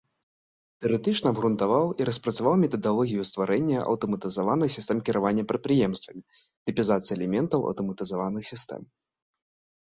[0.83, 6.21] Тэарэтычна абгрунтаваў і распрацаваў метадалогію стварэння аўтаматызаваных сістэм кіравання прадпрыемствамі,
[6.71, 8.81] тыпізацыі элементаў аўтаматызаваных сістэм.